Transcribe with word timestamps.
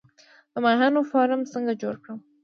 د 0.51 0.53
ماهیانو 0.63 1.01
فارم 1.11 1.41
څنګه 1.53 1.73
جوړ 1.81 1.95
کړم؟ 2.03 2.19